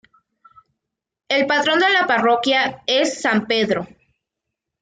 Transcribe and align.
El 1.29 1.45
patrón 1.45 1.77
de 1.77 1.87
la 1.91 2.07
parroquia 2.07 2.81
es 2.87 3.21
San 3.21 3.45
Pedro. 3.45 3.85